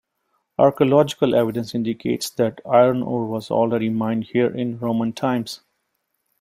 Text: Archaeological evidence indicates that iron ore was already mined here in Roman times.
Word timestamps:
Archaeological 0.57 1.35
evidence 1.35 1.75
indicates 1.75 2.31
that 2.31 2.59
iron 2.67 3.03
ore 3.03 3.27
was 3.27 3.51
already 3.51 3.87
mined 3.87 4.23
here 4.23 4.49
in 4.49 4.79
Roman 4.79 5.13
times. 5.13 5.61